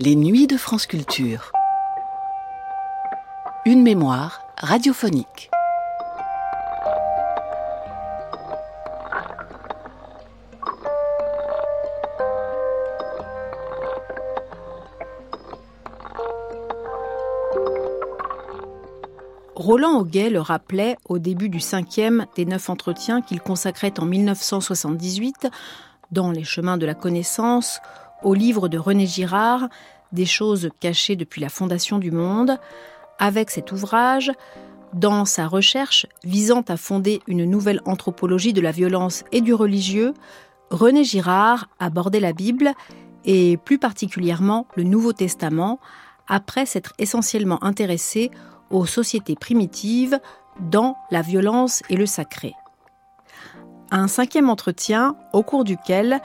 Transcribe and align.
Les 0.00 0.14
nuits 0.14 0.46
de 0.46 0.56
France 0.56 0.86
Culture. 0.86 1.50
Une 3.66 3.82
mémoire 3.82 4.42
radiophonique. 4.56 5.50
Roland 19.56 19.98
Auguet 19.98 20.30
le 20.30 20.40
rappelait 20.40 20.96
au 21.08 21.18
début 21.18 21.48
du 21.48 21.58
cinquième 21.58 22.26
des 22.36 22.44
neuf 22.44 22.70
entretiens 22.70 23.20
qu'il 23.20 23.40
consacrait 23.40 23.98
en 23.98 24.04
1978 24.04 25.48
dans 26.12 26.30
Les 26.30 26.44
chemins 26.44 26.76
de 26.76 26.86
la 26.86 26.94
connaissance 26.94 27.80
au 28.22 28.34
livre 28.34 28.68
de 28.68 28.78
René 28.78 29.06
Girard, 29.06 29.68
Des 30.12 30.26
choses 30.26 30.70
cachées 30.80 31.16
depuis 31.16 31.40
la 31.40 31.50
fondation 31.50 31.98
du 31.98 32.10
monde. 32.10 32.58
Avec 33.18 33.50
cet 33.50 33.72
ouvrage, 33.72 34.32
dans 34.94 35.24
sa 35.24 35.46
recherche 35.46 36.06
visant 36.24 36.62
à 36.68 36.76
fonder 36.76 37.20
une 37.26 37.44
nouvelle 37.44 37.82
anthropologie 37.84 38.52
de 38.54 38.60
la 38.60 38.70
violence 38.70 39.24
et 39.32 39.40
du 39.40 39.52
religieux, 39.52 40.14
René 40.70 41.04
Girard 41.04 41.68
abordait 41.78 42.20
la 42.20 42.32
Bible 42.32 42.72
et 43.24 43.58
plus 43.58 43.78
particulièrement 43.78 44.66
le 44.76 44.84
Nouveau 44.84 45.12
Testament 45.12 45.78
après 46.26 46.66
s'être 46.66 46.92
essentiellement 46.98 47.62
intéressé 47.62 48.30
aux 48.70 48.86
sociétés 48.86 49.36
primitives 49.36 50.18
dans 50.60 50.96
la 51.10 51.22
violence 51.22 51.82
et 51.88 51.96
le 51.96 52.06
sacré. 52.06 52.54
Un 53.90 54.08
cinquième 54.08 54.50
entretien 54.50 55.16
au 55.32 55.42
cours 55.42 55.64
duquel 55.64 56.20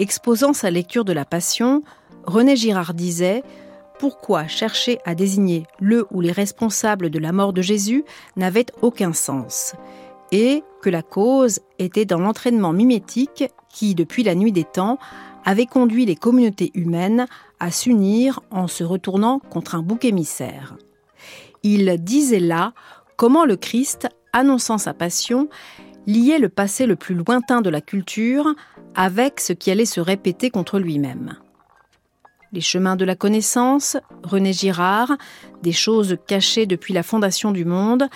Exposant 0.00 0.54
sa 0.54 0.70
lecture 0.70 1.04
de 1.04 1.12
la 1.12 1.26
Passion, 1.26 1.82
René 2.24 2.56
Girard 2.56 2.94
disait 2.94 3.42
Pourquoi 3.98 4.46
chercher 4.46 4.98
à 5.04 5.14
désigner 5.14 5.66
le 5.78 6.06
ou 6.10 6.22
les 6.22 6.32
responsables 6.32 7.10
de 7.10 7.18
la 7.18 7.32
mort 7.32 7.52
de 7.52 7.60
Jésus 7.60 8.06
n'avait 8.34 8.64
aucun 8.80 9.12
sens 9.12 9.74
et 10.32 10.64
que 10.80 10.88
la 10.88 11.02
cause 11.02 11.60
était 11.78 12.06
dans 12.06 12.18
l'entraînement 12.18 12.72
mimétique 12.72 13.44
qui, 13.68 13.94
depuis 13.94 14.22
la 14.22 14.34
nuit 14.34 14.52
des 14.52 14.64
temps, 14.64 14.98
avait 15.44 15.66
conduit 15.66 16.06
les 16.06 16.16
communautés 16.16 16.70
humaines 16.72 17.26
à 17.58 17.70
s'unir 17.70 18.40
en 18.50 18.68
se 18.68 18.84
retournant 18.84 19.38
contre 19.50 19.74
un 19.74 19.82
bouc 19.82 20.06
émissaire. 20.06 20.76
Il 21.62 21.94
disait 22.02 22.40
là 22.40 22.72
comment 23.16 23.44
le 23.44 23.56
Christ, 23.56 24.08
annonçant 24.32 24.78
sa 24.78 24.94
passion, 24.94 25.50
liait 26.06 26.38
le 26.38 26.48
passé 26.48 26.86
le 26.86 26.96
plus 26.96 27.14
lointain 27.14 27.60
de 27.60 27.70
la 27.70 27.80
culture 27.80 28.46
avec 28.94 29.40
ce 29.40 29.52
qui 29.52 29.70
allait 29.70 29.84
se 29.84 30.00
répéter 30.00 30.50
contre 30.50 30.78
lui-même. 30.78 31.36
Les 32.52 32.60
chemins 32.60 32.96
de 32.96 33.04
la 33.04 33.14
connaissance, 33.14 33.96
René 34.24 34.52
Girard, 34.52 35.16
des 35.62 35.72
choses 35.72 36.16
cachées 36.26 36.66
depuis 36.66 36.92
la 36.92 37.04
fondation 37.04 37.52
du 37.52 37.64
monde, 37.64 38.08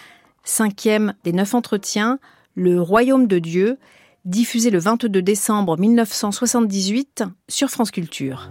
cinquième 0.42 1.14
des 1.22 1.32
neuf 1.32 1.54
entretiens, 1.54 2.18
Le 2.56 2.80
Royaume 2.80 3.28
de 3.28 3.38
Dieu, 3.38 3.78
diffusé 4.24 4.70
le 4.70 4.78
22 4.78 5.22
décembre 5.22 5.78
1978 5.78 7.24
sur 7.48 7.68
France 7.68 7.90
Culture. 7.90 8.50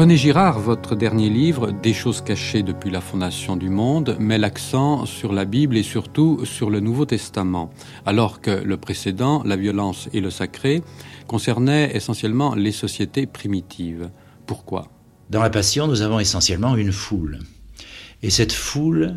René 0.00 0.16
Girard, 0.16 0.58
votre 0.60 0.96
dernier 0.96 1.28
livre, 1.28 1.72
Des 1.72 1.92
choses 1.92 2.22
cachées 2.22 2.62
depuis 2.62 2.90
la 2.90 3.02
fondation 3.02 3.54
du 3.54 3.68
monde, 3.68 4.16
met 4.18 4.38
l'accent 4.38 5.04
sur 5.04 5.30
la 5.34 5.44
Bible 5.44 5.76
et 5.76 5.82
surtout 5.82 6.46
sur 6.46 6.70
le 6.70 6.80
Nouveau 6.80 7.04
Testament, 7.04 7.70
alors 8.06 8.40
que 8.40 8.50
le 8.50 8.78
précédent, 8.78 9.42
La 9.44 9.56
violence 9.56 10.08
et 10.14 10.22
le 10.22 10.30
sacré, 10.30 10.82
concernait 11.26 11.94
essentiellement 11.94 12.54
les 12.54 12.72
sociétés 12.72 13.26
primitives. 13.26 14.08
Pourquoi? 14.46 14.88
Dans 15.28 15.42
la 15.42 15.50
Passion, 15.50 15.86
nous 15.86 16.00
avons 16.00 16.18
essentiellement 16.18 16.76
une 16.76 16.92
foule. 16.92 17.38
Et 18.22 18.30
cette 18.30 18.54
foule, 18.54 19.16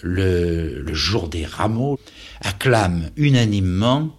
le, 0.00 0.80
le 0.80 0.94
jour 0.94 1.28
des 1.28 1.44
rameaux, 1.44 2.00
acclame 2.40 3.10
unanimement 3.18 4.16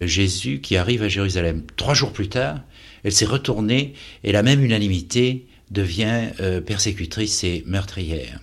Jésus 0.00 0.60
qui 0.60 0.76
arrive 0.76 1.04
à 1.04 1.08
Jérusalem. 1.08 1.62
Trois 1.76 1.94
jours 1.94 2.12
plus 2.12 2.28
tard, 2.28 2.58
elle 3.04 3.12
s'est 3.12 3.24
retournée 3.24 3.94
et 4.24 4.32
la 4.32 4.42
même 4.42 4.64
unanimité 4.64 5.46
devient 5.70 6.28
euh, 6.40 6.60
persécutrice 6.60 7.44
et 7.44 7.62
meurtrière. 7.66 8.40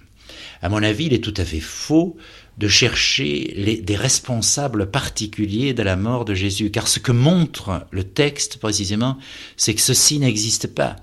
À 0.61 0.69
mon 0.69 0.81
avis, 0.81 1.05
il 1.05 1.13
est 1.13 1.23
tout 1.23 1.33
à 1.37 1.45
fait 1.45 1.59
faux 1.59 2.17
de 2.57 2.67
chercher 2.67 3.81
des 3.83 3.95
responsables 3.95 4.89
particuliers 4.89 5.73
de 5.73 5.83
la 5.83 5.95
mort 5.97 6.23
de 6.23 6.33
Jésus, 6.33 6.71
car 6.71 6.87
ce 6.87 6.99
que 6.99 7.11
montre 7.11 7.85
le 7.91 8.03
texte 8.03 8.57
précisément, 8.57 9.17
c'est 9.57 9.75
que 9.75 9.81
ceci 9.81 10.19
n'existe 10.19 10.67
pas. 10.67 10.95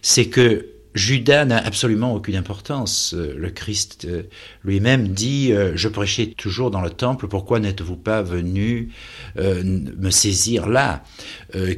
C'est 0.00 0.26
que 0.26 0.73
Judas 0.94 1.44
n'a 1.44 1.58
absolument 1.58 2.14
aucune 2.14 2.36
importance. 2.36 3.14
Euh, 3.14 3.34
le 3.36 3.50
Christ 3.50 4.06
euh, 4.08 4.22
lui-même 4.62 5.08
dit 5.08 5.52
euh, 5.52 5.72
Je 5.74 5.88
prêchais 5.88 6.26
toujours 6.26 6.70
dans 6.70 6.80
le 6.80 6.90
temple, 6.90 7.26
pourquoi 7.26 7.58
n'êtes-vous 7.58 7.96
pas 7.96 8.22
venu 8.22 8.90
me 9.36 10.10
saisir 10.10 10.68
là? 10.68 11.02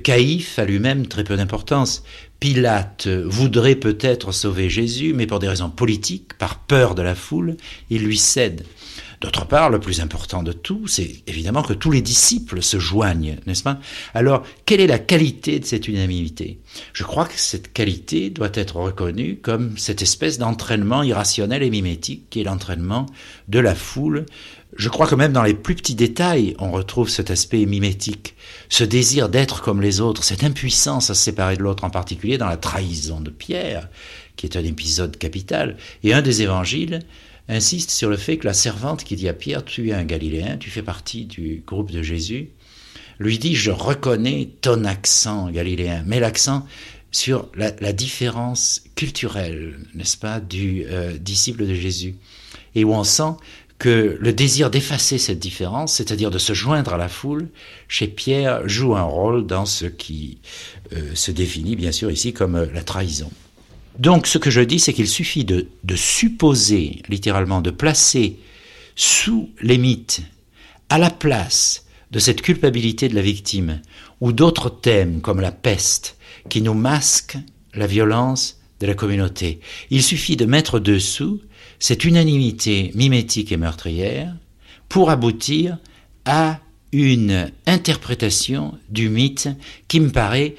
Caïphe 0.03 0.59
a 0.59 0.65
lui-même 0.65 1.06
très 1.06 1.25
peu 1.25 1.37
d'importance. 1.37 2.04
Pilate 2.38 3.09
voudrait 3.09 3.77
peut-être 3.77 4.32
sauver 4.32 4.69
Jésus, 4.69 5.15
mais 5.15 5.27
pour 5.27 5.38
des 5.38 5.48
raisons 5.48 5.71
politiques, 5.71 6.34
par 6.34 6.59
peur 6.59 6.94
de 6.94 7.03
la 7.03 7.15
foule, 7.15 7.56
il 7.88 8.04
lui 8.04 8.19
cède. 8.19 8.65
D'autre 9.21 9.47
part, 9.47 9.71
le 9.71 9.81
plus 9.81 10.00
important 10.00 10.43
de 10.43 10.53
tout, 10.53 10.87
c'est 10.87 11.22
évidemment 11.27 11.62
que 11.62 11.72
tous 11.72 11.91
les 11.91 12.03
disciples 12.03 12.62
se 12.62 12.78
joignent, 12.78 13.38
n'est-ce 13.47 13.62
pas? 13.62 13.78
Alors, 14.12 14.43
quelle 14.66 14.81
est 14.81 14.87
la 14.87 14.99
qualité 14.99 15.59
de 15.59 15.65
cette 15.65 15.88
unanimité? 15.88 16.59
Je 16.93 17.04
crois 17.04 17.25
que 17.25 17.38
cette 17.38 17.72
qualité 17.72 18.28
doit 18.28 18.50
être 18.53 18.77
reconnue 18.77 19.38
comme 19.41 19.78
cette 19.78 20.03
espèce 20.03 20.38
d'entraînement 20.38 21.03
irrationnel 21.03 21.62
et 21.62 21.71
mimétique 21.71 22.28
qui 22.28 22.41
est 22.41 22.44
l'entraînement 22.44 23.06
de 23.49 23.59
la 23.59 23.75
foule. 23.75 24.27
Je 24.77 24.88
crois 24.91 25.06
que 25.06 25.15
même 25.15 25.33
dans 25.33 25.43
les 25.43 25.54
plus 25.54 25.75
petits 25.75 25.94
détails, 25.94 26.54
on 26.59 26.71
retrouve 26.71 27.09
cet 27.09 27.31
aspect 27.31 27.65
mimétique, 27.65 28.34
ce 28.69 28.84
désir 28.84 29.31
d'être 29.31 29.62
comme 29.62 29.81
les 29.81 30.00
autres, 30.00 30.25
cette 30.25 30.44
impuissance 30.44 31.09
à 31.09 31.15
se 31.15 31.25
séparer 31.25 31.56
de 31.56 31.62
l'autre, 31.62 31.84
en 31.84 31.91
particulier 31.91 32.37
dans 32.37 32.48
la 32.48 32.59
trahison 32.59 33.21
de 33.21 33.31
Pierre, 33.31 33.88
qui 34.37 34.44
est 34.44 34.56
un 34.56 34.65
épisode 34.65 35.16
capital. 35.16 35.78
Et 36.04 36.12
un 36.12 36.21
des 36.21 36.43
évangiles 36.43 37.00
insiste 37.48 37.90
sur 37.90 38.10
le 38.10 38.16
fait 38.16 38.38
que 38.38 38.46
la 38.46 38.54
servante 38.54 39.04
qui 39.04 39.16
dit 39.16 39.28
à 39.28 39.32
Pierre, 39.32 39.64
tu 39.64 39.88
es 39.88 39.92
un 39.92 40.04
Galiléen, 40.04 40.58
tu 40.58 40.70
fais 40.70 40.82
partie 40.82 41.24
du 41.24 41.62
groupe 41.66 41.90
de 41.90 42.02
Jésus, 42.02 42.50
lui 43.18 43.38
dit, 43.38 43.54
je 43.54 43.70
reconnais 43.70 44.50
ton 44.60 44.84
accent 44.84 45.50
galiléen, 45.50 46.02
mais 46.06 46.20
l'accent 46.20 46.66
sur 47.10 47.48
la, 47.54 47.70
différence 47.92 48.84
culturelle, 48.94 49.78
n'est-ce 49.94 50.18
pas, 50.18 50.40
du 50.40 50.84
euh, 50.86 51.16
disciple 51.16 51.66
de 51.66 51.74
Jésus, 51.74 52.16
et 52.74 52.84
où 52.84 52.92
on 52.92 53.04
sent 53.04 53.32
que 53.78 54.18
le 54.20 54.32
désir 54.32 54.70
d'effacer 54.70 55.18
cette 55.18 55.38
différence, 55.38 55.94
c'est-à-dire 55.94 56.30
de 56.30 56.38
se 56.38 56.52
joindre 56.52 56.94
à 56.94 56.96
la 56.96 57.08
foule, 57.08 57.48
chez 57.88 58.06
Pierre 58.06 58.68
joue 58.68 58.96
un 58.96 59.02
rôle 59.02 59.46
dans 59.46 59.66
ce 59.66 59.86
qui 59.86 60.38
euh, 60.92 61.14
se 61.14 61.30
définit 61.30 61.76
bien 61.76 61.92
sûr 61.92 62.10
ici 62.10 62.32
comme 62.32 62.56
euh, 62.56 62.66
la 62.72 62.82
trahison. 62.82 63.30
Donc 63.98 64.26
ce 64.26 64.38
que 64.38 64.50
je 64.50 64.60
dis, 64.60 64.78
c'est 64.78 64.92
qu'il 64.92 65.08
suffit 65.08 65.44
de, 65.44 65.68
supposer, 65.94 67.03
littéralement, 67.09 67.60
de 67.60 67.71
placer 67.71 68.38
sous 68.94 69.50
les 69.60 69.78
mythes, 69.78 70.22
à 70.88 70.98
la 70.98 71.10
place 71.10 71.86
de 72.10 72.18
cette 72.18 72.42
culpabilité 72.42 73.09
de 73.09 73.15
la 73.15 73.22
victime, 73.22 73.80
ou 74.21 74.32
d'autres 74.32 74.71
thèmes 74.71 75.21
comme 75.21 75.41
la 75.41 75.53
peste, 75.53 76.16
qui 76.48 76.62
nous 76.62 76.74
masquent 76.74 77.38
la 77.74 77.86
violence 77.86 78.60
de 78.80 78.86
la 78.86 78.94
communauté. 78.94 79.60
Il 79.91 80.03
suffit 80.03 80.36
de 80.36 80.44
mettre 80.44 80.78
dessous 80.78 81.41
cette 81.78 82.04
unanimité 82.04 82.92
mimétique 82.94 83.53
et 83.53 83.56
meurtrière 83.56 84.34
pour 84.88 85.10
aboutir 85.10 85.78
à 86.24 86.60
une 86.92 87.50
interprétation 87.66 88.78
du 88.88 89.09
mythe 89.09 89.48
qui 89.88 90.00
me 90.00 90.10
paraît 90.10 90.54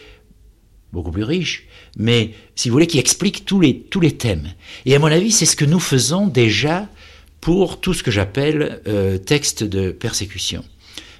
beaucoup 0.97 1.11
plus 1.11 1.23
riche, 1.23 1.67
mais 1.95 2.31
si 2.55 2.69
vous 2.69 2.73
voulez, 2.73 2.87
qui 2.87 2.97
explique 2.97 3.45
tous 3.45 3.59
les, 3.59 3.79
tous 3.79 3.99
les 3.99 4.17
thèmes. 4.17 4.47
Et 4.85 4.95
à 4.95 4.99
mon 4.99 5.07
avis, 5.07 5.31
c'est 5.31 5.45
ce 5.45 5.55
que 5.55 5.65
nous 5.65 5.79
faisons 5.79 6.27
déjà 6.27 6.89
pour 7.39 7.79
tout 7.79 7.93
ce 7.93 8.01
que 8.01 8.11
j'appelle 8.11 8.81
euh, 8.87 9.19
texte 9.19 9.63
de 9.63 9.91
persécution. 9.91 10.63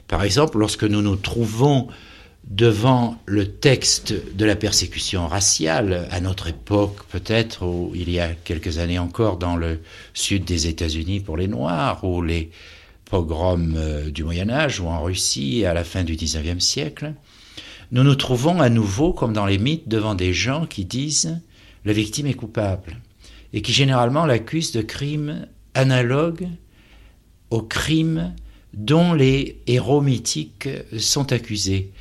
Par 0.07 0.24
exemple, 0.24 0.57
lorsque 0.57 0.83
nous 0.83 1.01
nous 1.01 1.15
trouvons 1.15 1.88
devant 2.44 3.21
le 3.25 3.45
texte 3.45 4.13
de 4.35 4.45
la 4.45 4.56
persécution 4.56 5.27
raciale, 5.27 6.07
à 6.12 6.19
notre 6.21 6.47
époque 6.47 7.03
peut-être, 7.12 7.65
ou 7.65 7.91
il 7.94 8.09
y 8.09 8.19
a 8.19 8.30
quelques 8.30 8.80
années 8.80 9.00
encore 9.00 9.38
dans 9.38 9.56
le 9.56 9.80
sud 10.13 10.45
des 10.45 10.68
États-Unis 10.68 11.19
pour 11.19 11.38
les 11.38 11.47
Noirs, 11.47 12.03
ou 12.03 12.21
les 12.21 12.50
pogroms 13.06 13.75
euh, 13.75 14.09
du 14.09 14.23
Moyen 14.23 14.50
Âge, 14.50 14.80
ou 14.80 14.88
en 14.88 15.03
Russie 15.03 15.65
à 15.65 15.73
la 15.73 15.83
fin 15.83 16.03
du 16.03 16.15
XIXe 16.15 16.63
siècle, 16.63 17.13
nous 17.92 18.04
nous 18.04 18.16
trouvons 18.16 18.60
à 18.60 18.69
nouveau, 18.69 19.13
comme 19.13 19.34
dans 19.34 19.45
les 19.45 19.57
mythes, 19.57 19.88
devant 19.88 20.16
des 20.16 20.34
gens 20.34 20.66
qui 20.66 20.86
disent 20.86 21.39
la 21.86 21.94
victime 21.94 22.28
est 22.28 22.34
coupable, 22.34 22.98
et 23.54 23.62
qui 23.62 23.72
généralement 23.72 24.25
l'accusent 24.25 24.74
de 24.74 24.81
crimes 24.81 25.48
analogues 25.74 26.50
aux 27.50 27.62
crimes 27.62 28.34
dont 28.74 29.13
les 29.13 29.62
héros 29.68 30.01
mythiques 30.01 30.68
sont 30.98 31.31
accusés 31.31 31.92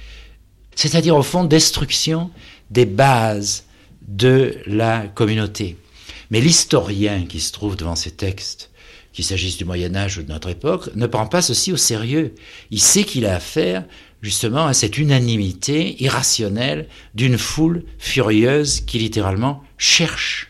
c'est-à-dire 0.76 1.16
au 1.16 1.22
fond 1.22 1.42
destruction 1.42 2.30
des 2.70 2.86
bases 2.86 3.64
de 4.06 4.56
la 4.66 5.08
communauté. 5.08 5.76
Mais 6.30 6.40
l'historien 6.40 7.24
qui 7.24 7.40
se 7.40 7.50
trouve 7.50 7.76
devant 7.76 7.96
ces 7.96 8.12
textes, 8.12 8.70
qu'il 9.12 9.24
s'agisse 9.24 9.56
du 9.56 9.64
Moyen 9.64 9.96
Âge 9.96 10.18
ou 10.18 10.22
de 10.22 10.28
notre 10.28 10.50
époque, 10.50 10.90
ne 10.94 11.06
prend 11.06 11.26
pas 11.26 11.40
ceci 11.40 11.72
au 11.72 11.76
sérieux. 11.76 12.34
Il 12.70 12.80
sait 12.80 13.04
qu'il 13.04 13.24
a 13.24 13.34
affaire 13.34 13.84
justement 14.22 14.66
à 14.66 14.74
cette 14.74 14.98
unanimité 14.98 16.02
irrationnelle 16.02 16.88
d'une 17.14 17.38
foule 17.38 17.84
furieuse 17.98 18.80
qui 18.80 18.98
littéralement 18.98 19.62
cherche 19.78 20.48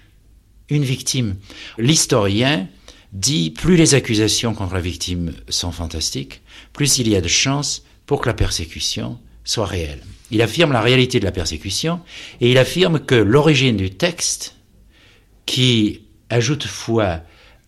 une 0.68 0.84
victime. 0.84 1.36
L'historien 1.78 2.68
dit 3.12 3.50
plus 3.50 3.76
les 3.76 3.94
accusations 3.94 4.54
contre 4.54 4.74
la 4.74 4.80
victime 4.80 5.32
sont 5.48 5.72
fantastiques, 5.72 6.42
plus 6.72 6.98
il 6.98 7.08
y 7.08 7.16
a 7.16 7.20
de 7.20 7.28
chances 7.28 7.84
pour 8.06 8.20
que 8.20 8.28
la 8.28 8.34
persécution 8.34 9.18
soit 9.44 9.66
réelle. 9.66 10.02
Il 10.30 10.42
affirme 10.42 10.72
la 10.72 10.80
réalité 10.80 11.20
de 11.20 11.24
la 11.24 11.32
persécution 11.32 12.00
et 12.40 12.50
il 12.50 12.58
affirme 12.58 12.98
que 12.98 13.14
l'origine 13.14 13.76
du 13.76 13.90
texte, 13.90 14.56
qui 15.46 16.02
ajoute 16.28 16.64
foi 16.64 17.20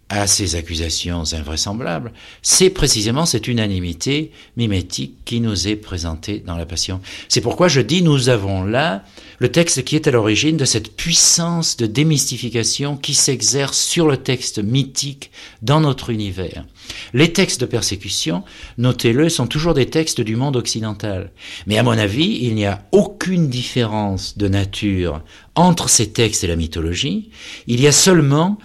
à 0.09 0.27
ces 0.27 0.55
accusations 0.55 1.23
invraisemblables, 1.33 2.13
c'est 2.43 2.71
précisément 2.71 3.27
cette 3.27 3.47
unanimité 3.47 4.33
mimétique 4.57 5.17
qui 5.25 5.41
nous 5.41 5.69
est 5.69 5.77
présentée 5.77 6.43
dans 6.47 6.57
la 6.57 6.65
Passion. 6.65 7.01
C'est 7.29 7.43
pourquoi 7.43 7.69
je 7.69 7.81
dis 7.81 8.03
nous 8.03 8.29
avons 8.29 8.65
là 8.65 9.05
le 9.39 9.53
texte 9.53 9.85
qui 9.85 9.97
est 9.97 10.09
à 10.09 10.11
l'origine 10.11 10.57
de 10.57 10.65
cette 10.65 10.97
puissance 10.97 11.77
de 11.77 11.87
démystification 11.87 12.97
qui 12.97 13.15
s'exerce 13.15 13.79
sur 13.79 14.09
le 14.09 14.17
texte 14.17 14.59
mythique 14.59 15.31
dans 15.63 15.81
notre 15.81 16.11
univers. 16.11 16.65
Les 17.13 17.33
textes 17.33 17.61
de 17.61 17.67
persécution, 17.67 18.45
notez-le, 18.79 19.29
sont 19.29 19.47
toujours 19.47 19.75
des 19.75 19.87
textes 19.87 20.21
du 20.21 20.37
monde 20.37 20.57
occidental. 20.57 21.31
Mais 21.67 21.79
à 21.79 21.83
mon 21.83 21.93
avis, 21.93 22.39
il 22.43 22.55
n'y 22.55 22.67
a 22.67 22.83
aucune 22.93 23.49
différence 23.49 24.39
de 24.39 24.49
nature 24.49 25.23
entre 25.55 25.89
ces 25.89 26.11
textes 26.11 26.45
et 26.45 26.49
la 26.49 26.57
mythologie. 26.57 27.31
Il 27.67 27.81
y 27.81 27.87
a 27.87 27.93
seulement 27.93 28.59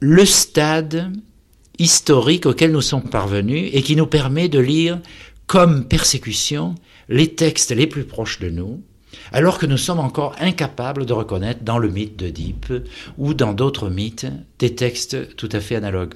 le 0.00 0.24
stade 0.24 1.12
historique 1.78 2.46
auquel 2.46 2.72
nous 2.72 2.80
sommes 2.80 3.08
parvenus 3.08 3.70
et 3.72 3.82
qui 3.82 3.96
nous 3.96 4.06
permet 4.06 4.48
de 4.48 4.58
lire 4.58 5.00
comme 5.46 5.84
persécution 5.84 6.74
les 7.08 7.34
textes 7.34 7.70
les 7.70 7.86
plus 7.86 8.04
proches 8.04 8.40
de 8.40 8.48
nous, 8.50 8.82
alors 9.32 9.58
que 9.58 9.66
nous 9.66 9.76
sommes 9.76 10.00
encore 10.00 10.34
incapables 10.40 11.06
de 11.06 11.12
reconnaître 11.12 11.62
dans 11.62 11.78
le 11.78 11.88
mythe 11.88 12.16
d'Oedipe 12.16 12.72
ou 13.18 13.34
dans 13.34 13.52
d'autres 13.52 13.88
mythes 13.88 14.26
des 14.58 14.74
textes 14.74 15.36
tout 15.36 15.48
à 15.52 15.60
fait 15.60 15.76
analogues. 15.76 16.14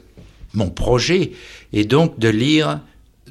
Mon 0.53 0.71
projet 0.71 1.33
est 1.73 1.85
donc 1.85 2.19
de 2.19 2.29
lire 2.29 2.81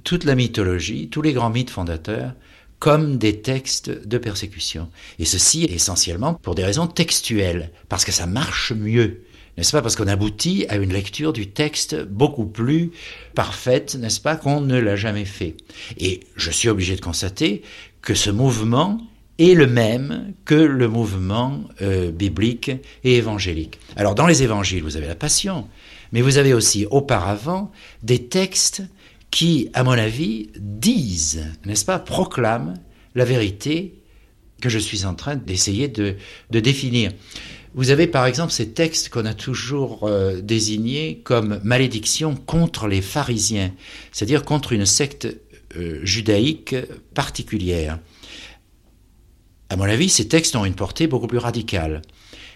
toute 0.04 0.24
la 0.24 0.36
mythologie, 0.36 1.10
tous 1.10 1.22
les 1.22 1.34
grands 1.34 1.50
mythes 1.50 1.70
fondateurs, 1.70 2.34
comme 2.80 3.18
des 3.18 3.42
textes 3.42 4.08
de 4.08 4.18
persécution. 4.18 4.90
Et 5.20 5.26
ceci 5.26 5.66
essentiellement 5.66 6.34
pour 6.34 6.56
des 6.56 6.64
raisons 6.64 6.88
textuelles, 6.88 7.72
parce 7.90 8.06
que 8.06 8.14
ça 8.14 8.26
marche 8.26 8.72
mieux 8.72 9.22
n'est-ce 9.60 9.74
pas 9.74 9.82
Parce 9.82 9.98
qu'on 9.98 10.08
aboutit 10.08 10.66
à 10.70 10.78
une 10.78 10.94
lecture 10.94 11.34
du 11.34 11.48
texte 11.48 12.02
beaucoup 12.06 12.46
plus 12.46 12.92
parfaite, 13.36 13.96
n'est-ce 13.96 14.22
pas, 14.22 14.38
qu'on 14.38 14.62
ne 14.62 14.80
l'a 14.80 14.96
jamais 14.96 15.26
fait. 15.26 15.58
Et 15.98 16.22
je 16.38 16.50
suis 16.50 16.70
obligé 16.70 16.96
de 16.96 17.02
constater 17.02 17.62
que 18.02 18.14
ce 18.14 18.30
mouvement 18.30 19.02
est 19.38 19.56
le 19.56 19.68
même 19.68 20.34
que 20.46 20.56
le 20.56 20.88
mouvement 20.88 21.62
euh, 21.82 22.10
biblique 22.10 22.72
et 23.04 23.18
évangélique. 23.18 23.80
Alors 23.98 24.16
dans 24.16 24.28
les 24.28 24.44
évangiles, 24.44 24.82
vous 24.82 24.96
avez 24.96 25.08
la 25.08 25.16
passion, 25.16 25.68
mais 26.14 26.22
vous 26.22 26.38
avez 26.38 26.54
aussi 26.54 26.86
auparavant 26.90 27.70
des 28.02 28.28
textes 28.28 28.84
qui, 29.30 29.70
à 29.74 29.84
mon 29.84 29.92
avis, 29.92 30.52
disent, 30.58 31.44
n'est-ce 31.66 31.84
pas, 31.84 32.00
proclament 32.00 32.76
la 33.14 33.26
vérité 33.26 33.94
que 34.62 34.70
je 34.70 34.80
suis 34.80 35.04
en 35.04 35.16
train 35.16 35.36
d'essayer 35.36 35.90
de, 35.90 36.16
de 36.50 36.60
définir. 36.62 37.12
Vous 37.76 37.92
avez 37.92 38.08
par 38.08 38.26
exemple 38.26 38.52
ces 38.52 38.72
textes 38.72 39.10
qu'on 39.10 39.26
a 39.26 39.34
toujours 39.34 40.06
euh, 40.08 40.42
désignés 40.42 41.22
comme 41.24 41.60
malédiction 41.64 42.36
contre 42.36 42.88
les 42.88 43.02
pharisiens, 43.02 43.72
c'est-à-dire 44.12 44.44
contre 44.44 44.74
une 44.74 44.86
secte 44.86 45.28
euh, 45.76 46.00
judaïque 46.04 46.76
particulière. 47.14 48.00
À 49.70 49.76
mon 49.76 49.84
avis, 49.84 50.10
ces 50.10 50.28
textes 50.28 50.56
ont 50.56 50.66
une 50.66 50.74
portée 50.74 51.06
beaucoup 51.06 51.28
plus 51.28 51.38
radicale. 51.38 52.02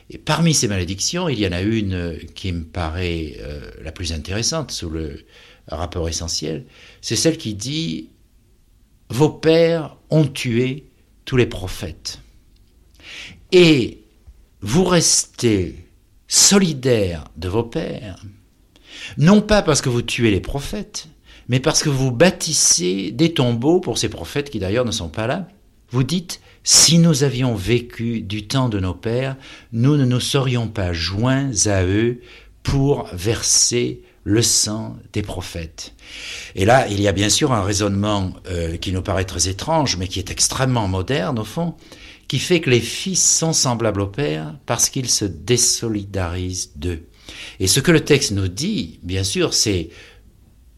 Et 0.09 0.17
parmi 0.17 0.53
ces 0.53 0.67
malédictions, 0.67 1.29
il 1.29 1.39
y 1.39 1.47
en 1.47 1.51
a 1.51 1.61
une 1.61 2.17
qui 2.33 2.51
me 2.51 2.63
paraît 2.63 3.37
euh, 3.39 3.69
la 3.83 3.91
plus 3.91 4.13
intéressante 4.13 4.71
sous 4.71 4.89
le 4.89 5.25
rapport 5.67 6.09
essentiel, 6.09 6.65
c'est 7.01 7.15
celle 7.15 7.37
qui 7.37 7.53
dit 7.53 8.09
Vos 9.09 9.29
pères 9.29 9.95
ont 10.09 10.25
tué 10.25 10.87
tous 11.23 11.37
les 11.37 11.45
prophètes. 11.45 12.19
Et 13.51 14.02
vous 14.63 14.85
restez 14.85 15.85
solidaire 16.27 17.25
de 17.35 17.49
vos 17.49 17.63
pères, 17.63 18.23
non 19.17 19.41
pas 19.41 19.61
parce 19.61 19.81
que 19.81 19.89
vous 19.89 20.01
tuez 20.01 20.31
les 20.31 20.39
prophètes, 20.39 21.07
mais 21.49 21.59
parce 21.59 21.83
que 21.83 21.89
vous 21.89 22.11
bâtissez 22.11 23.11
des 23.11 23.33
tombeaux 23.33 23.81
pour 23.81 23.97
ces 23.97 24.07
prophètes 24.07 24.49
qui 24.49 24.59
d'ailleurs 24.59 24.85
ne 24.85 24.91
sont 24.91 25.09
pas 25.09 25.27
là. 25.27 25.49
Vous 25.91 26.03
dites, 26.03 26.39
si 26.63 26.97
nous 26.97 27.23
avions 27.23 27.55
vécu 27.55 28.21
du 28.21 28.47
temps 28.47 28.69
de 28.69 28.79
nos 28.79 28.93
pères, 28.93 29.35
nous 29.73 29.97
ne 29.97 30.05
nous 30.05 30.21
serions 30.21 30.69
pas 30.69 30.93
joints 30.93 31.51
à 31.65 31.83
eux 31.83 32.21
pour 32.63 33.09
verser 33.11 34.01
le 34.23 34.41
sang 34.41 34.95
des 35.11 35.21
prophètes. 35.23 35.93
Et 36.55 36.63
là, 36.63 36.87
il 36.87 37.01
y 37.01 37.09
a 37.09 37.11
bien 37.11 37.29
sûr 37.29 37.51
un 37.51 37.63
raisonnement 37.63 38.31
euh, 38.49 38.77
qui 38.77 38.93
nous 38.93 39.01
paraît 39.01 39.25
très 39.25 39.49
étrange, 39.49 39.97
mais 39.97 40.07
qui 40.07 40.19
est 40.19 40.31
extrêmement 40.31 40.87
moderne 40.87 41.37
au 41.39 41.43
fond, 41.43 41.75
qui 42.33 42.39
fait 42.39 42.61
que 42.61 42.71
les 42.71 42.79
fils 42.79 43.37
sont 43.37 43.53
semblables 43.53 44.01
au 44.01 44.07
Père 44.07 44.55
parce 44.65 44.89
qu'ils 44.89 45.11
se 45.11 45.23
désolidarisent 45.23 46.71
d'eux. 46.75 47.07
Et 47.59 47.67
ce 47.67 47.79
que 47.79 47.91
le 47.91 48.03
texte 48.03 48.31
nous 48.31 48.47
dit, 48.47 48.99
bien 49.03 49.23
sûr, 49.23 49.53
c'est 49.53 49.89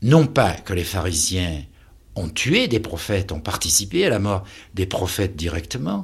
non 0.01 0.27
pas 0.27 0.51
que 0.51 0.73
les 0.73 0.83
pharisiens 0.83 1.63
ont 2.17 2.27
tué 2.27 2.67
des 2.67 2.81
prophètes, 2.81 3.31
ont 3.31 3.39
participé 3.39 4.05
à 4.05 4.09
la 4.09 4.19
mort 4.19 4.43
des 4.73 4.85
prophètes 4.85 5.37
directement, 5.37 6.03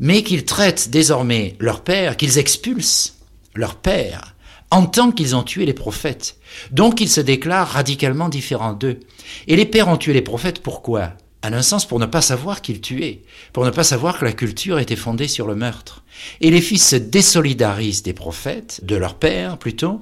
mais 0.00 0.22
qu'ils 0.22 0.46
traitent 0.46 0.88
désormais 0.88 1.56
leur 1.60 1.84
père, 1.84 2.16
qu'ils 2.16 2.38
expulsent 2.38 3.18
leur 3.54 3.74
père, 3.74 4.34
en 4.70 4.86
tant 4.86 5.12
qu'ils 5.12 5.36
ont 5.36 5.42
tué 5.42 5.66
les 5.66 5.74
prophètes. 5.74 6.38
Donc 6.70 7.02
ils 7.02 7.10
se 7.10 7.20
déclarent 7.20 7.68
radicalement 7.68 8.30
différents 8.30 8.72
d'eux. 8.72 9.00
Et 9.46 9.56
les 9.56 9.66
pères 9.66 9.88
ont 9.88 9.98
tué 9.98 10.14
les 10.14 10.22
prophètes, 10.22 10.62
pourquoi? 10.62 11.12
En 11.46 11.52
un 11.52 11.62
sens 11.62 11.86
pour 11.86 11.98
ne 11.98 12.06
pas 12.06 12.20
savoir 12.20 12.62
qu'ils 12.62 12.80
tuaient, 12.80 13.22
pour 13.52 13.64
ne 13.64 13.70
pas 13.70 13.84
savoir 13.84 14.18
que 14.18 14.24
la 14.24 14.32
culture 14.32 14.78
était 14.78 14.96
fondée 14.96 15.28
sur 15.28 15.46
le 15.46 15.54
meurtre. 15.54 16.02
Et 16.40 16.50
les 16.50 16.60
fils 16.60 16.88
se 16.88 16.96
désolidarisent 16.96 18.02
des 18.02 18.12
prophètes, 18.12 18.80
de 18.82 18.96
leur 18.96 19.14
père 19.14 19.58
plutôt, 19.58 20.00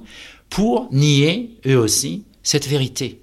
pour 0.49 0.87
nier, 0.91 1.57
eux 1.67 1.77
aussi, 1.77 2.25
cette 2.43 2.67
vérité. 2.67 3.21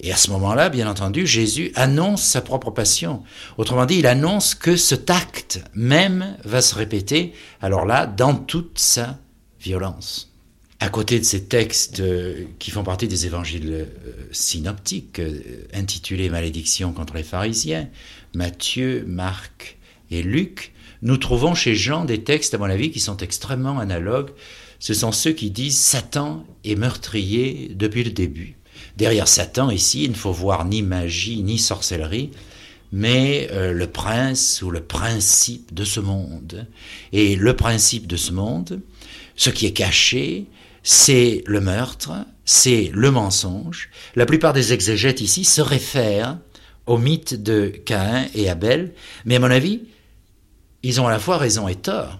Et 0.00 0.12
à 0.12 0.16
ce 0.16 0.30
moment-là, 0.30 0.70
bien 0.70 0.88
entendu, 0.88 1.26
Jésus 1.26 1.72
annonce 1.74 2.22
sa 2.22 2.40
propre 2.40 2.70
passion. 2.70 3.22
Autrement 3.58 3.86
dit, 3.86 3.96
il 3.96 4.06
annonce 4.06 4.54
que 4.54 4.76
cet 4.76 5.10
acte 5.10 5.62
même 5.74 6.36
va 6.44 6.62
se 6.62 6.74
répéter, 6.74 7.34
alors 7.60 7.84
là, 7.84 8.06
dans 8.06 8.34
toute 8.34 8.78
sa 8.78 9.18
violence 9.60 10.29
à 10.80 10.88
côté 10.88 11.18
de 11.18 11.24
ces 11.24 11.44
textes 11.44 12.00
euh, 12.00 12.46
qui 12.58 12.70
font 12.70 12.82
partie 12.82 13.06
des 13.06 13.26
évangiles 13.26 13.70
euh, 13.70 13.84
synoptiques, 14.32 15.18
euh, 15.18 15.38
intitulés 15.74 16.30
Malédiction 16.30 16.92
contre 16.92 17.14
les 17.14 17.22
pharisiens, 17.22 17.88
Matthieu, 18.34 19.04
Marc 19.06 19.76
et 20.10 20.22
Luc, 20.22 20.72
nous 21.02 21.18
trouvons 21.18 21.54
chez 21.54 21.74
Jean 21.74 22.06
des 22.06 22.24
textes, 22.24 22.54
à 22.54 22.58
mon 22.58 22.64
avis, 22.64 22.90
qui 22.90 23.00
sont 23.00 23.18
extrêmement 23.18 23.78
analogues. 23.78 24.30
Ce 24.78 24.94
sont 24.94 25.12
ceux 25.12 25.32
qui 25.32 25.50
disent 25.50 25.78
Satan 25.78 26.46
est 26.64 26.76
meurtrier 26.76 27.70
depuis 27.74 28.02
le 28.02 28.10
début. 28.10 28.56
Derrière 28.96 29.28
Satan, 29.28 29.70
ici, 29.70 30.04
il 30.04 30.10
ne 30.10 30.16
faut 30.16 30.32
voir 30.32 30.64
ni 30.64 30.82
magie 30.82 31.42
ni 31.42 31.58
sorcellerie, 31.58 32.30
mais 32.92 33.48
le 33.52 33.86
prince 33.86 34.60
ou 34.62 34.70
le 34.70 34.80
principe 34.80 35.72
de 35.72 35.84
ce 35.84 36.00
monde. 36.00 36.66
Et 37.12 37.34
le 37.36 37.56
principe 37.56 38.06
de 38.06 38.16
ce 38.16 38.32
monde, 38.32 38.80
ce 39.36 39.48
qui 39.48 39.64
est 39.64 39.72
caché, 39.72 40.46
c'est 40.82 41.42
le 41.46 41.60
meurtre, 41.60 42.12
c'est 42.44 42.90
le 42.94 43.10
mensonge. 43.10 43.90
La 44.16 44.26
plupart 44.26 44.52
des 44.52 44.72
exégètes 44.72 45.20
ici 45.20 45.44
se 45.44 45.60
réfèrent 45.60 46.38
au 46.86 46.98
mythe 46.98 47.40
de 47.40 47.66
Caïn 47.68 48.26
et 48.34 48.48
Abel, 48.48 48.92
mais 49.24 49.36
à 49.36 49.38
mon 49.38 49.50
avis, 49.50 49.82
ils 50.82 51.00
ont 51.00 51.06
à 51.06 51.10
la 51.10 51.18
fois 51.18 51.38
raison 51.38 51.68
et 51.68 51.74
tort. 51.74 52.18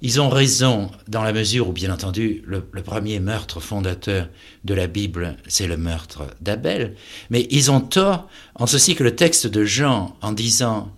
Ils 0.00 0.20
ont 0.20 0.28
raison 0.28 0.90
dans 1.08 1.22
la 1.22 1.32
mesure 1.32 1.68
où, 1.68 1.72
bien 1.72 1.92
entendu, 1.92 2.42
le, 2.46 2.60
premier 2.60 3.20
meurtre 3.20 3.60
fondateur 3.60 4.28
de 4.64 4.74
la 4.74 4.86
Bible, 4.86 5.36
c'est 5.46 5.66
le 5.66 5.76
meurtre 5.76 6.26
d'Abel. 6.40 6.96
Mais 7.30 7.46
ils 7.50 7.70
ont 7.70 7.80
tort 7.80 8.28
en 8.54 8.66
ceci 8.66 8.94
que 8.94 9.04
le 9.04 9.16
texte 9.16 9.46
de 9.46 9.64
Jean, 9.64 10.16
en 10.20 10.32
disant 10.32 10.92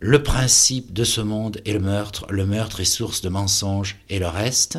le 0.00 0.22
principe 0.22 0.92
de 0.92 1.04
ce 1.04 1.20
monde 1.20 1.60
est 1.66 1.72
le 1.72 1.80
meurtre, 1.80 2.26
le 2.30 2.46
meurtre 2.46 2.80
est 2.80 2.84
source 2.84 3.20
de 3.20 3.28
mensonges 3.28 3.96
et 4.08 4.18
le 4.18 4.28
reste, 4.28 4.78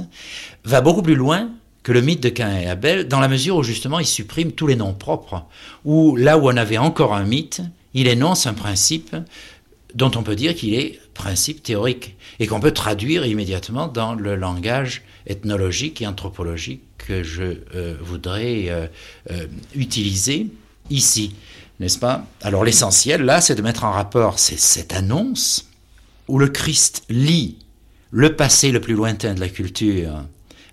va 0.64 0.82
beaucoup 0.82 1.02
plus 1.02 1.16
loin 1.16 1.52
que 1.90 1.94
le 1.94 2.02
mythe 2.02 2.22
de 2.22 2.30
Cain 2.30 2.56
et 2.56 2.68
Abel, 2.68 3.08
dans 3.08 3.20
la 3.20 3.28
mesure 3.28 3.56
où 3.56 3.64
justement 3.64 3.98
il 3.98 4.06
supprime 4.06 4.52
tous 4.52 4.68
les 4.68 4.76
noms 4.76 4.94
propres, 4.94 5.48
ou 5.86 6.16
là 6.16 6.38
où 6.38 6.48
on 6.48 6.56
avait 6.56 6.78
encore 6.78 7.16
un 7.16 7.24
mythe, 7.24 7.64
il 7.96 8.06
énonce 8.06 8.46
un 8.46 8.54
principe 8.54 9.16
dont 9.96 10.12
on 10.16 10.22
peut 10.22 10.36
dire 10.36 10.54
qu'il 10.54 10.76
est 10.76 11.00
principe 11.16 11.64
théorique 11.64 12.16
et 12.40 12.46
qu'on 12.46 12.60
peut 12.60 12.74
traduire 12.74 13.26
immédiatement 13.26 13.88
dans 13.88 14.14
le 14.14 14.36
langage 14.36 15.02
ethnologique 15.26 16.04
et 16.04 16.06
anthropologique 16.06 16.84
que 17.00 17.24
je 17.24 17.58
euh, 17.74 17.96
voudrais 18.00 18.70
euh, 18.70 18.86
euh, 19.32 19.48
utiliser 19.74 20.46
ici, 20.92 21.34
n'est-ce 21.80 21.98
pas? 21.98 22.24
Alors 22.42 22.66
l'essentiel 22.66 23.24
là, 23.24 23.42
c'est 23.42 23.56
de 23.56 23.64
mettre 23.64 23.84
en 23.84 23.92
rapport 23.92 24.38
cette 24.38 24.94
annonce 24.94 25.68
où 26.28 26.38
le 26.38 26.50
Christ 26.50 27.02
lit 27.10 27.58
le 28.12 28.36
passé 28.36 28.72
le 28.72 28.80
plus 28.80 28.94
lointain 28.94 29.34
de 29.34 29.40
la 29.40 29.50
culture 29.50 30.24